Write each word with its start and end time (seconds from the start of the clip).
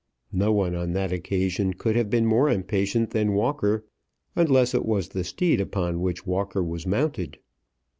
No 0.31 0.51
one 0.51 0.73
on 0.73 0.93
that 0.93 1.11
occasion 1.13 1.75
could 1.75 1.95
have 1.95 2.09
been 2.09 2.25
more 2.25 2.49
impatient 2.49 3.11
than 3.11 3.33
Walker, 3.35 3.85
unless 4.35 4.73
it 4.73 4.83
was 4.87 5.09
the 5.09 5.23
steed 5.23 5.61
upon 5.61 6.01
which 6.01 6.25
Walker 6.25 6.63
was 6.63 6.87
mounted. 6.87 7.37